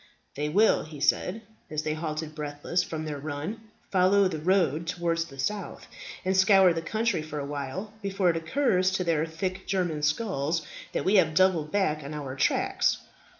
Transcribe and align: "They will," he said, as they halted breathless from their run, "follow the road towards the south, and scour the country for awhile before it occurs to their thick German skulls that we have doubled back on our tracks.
"They 0.33 0.49
will," 0.49 0.81
he 0.81 0.99
said, 0.99 1.43
as 1.69 1.83
they 1.83 1.93
halted 1.93 2.33
breathless 2.33 2.81
from 2.81 3.05
their 3.05 3.19
run, 3.19 3.59
"follow 3.91 4.27
the 4.27 4.39
road 4.39 4.87
towards 4.87 5.25
the 5.25 5.37
south, 5.37 5.85
and 6.25 6.35
scour 6.35 6.73
the 6.73 6.81
country 6.81 7.21
for 7.21 7.37
awhile 7.37 7.93
before 8.01 8.31
it 8.31 8.35
occurs 8.35 8.89
to 8.93 9.03
their 9.03 9.27
thick 9.27 9.67
German 9.67 10.01
skulls 10.01 10.65
that 10.93 11.05
we 11.05 11.17
have 11.17 11.35
doubled 11.35 11.71
back 11.71 12.03
on 12.03 12.15
our 12.15 12.35
tracks. 12.35 12.97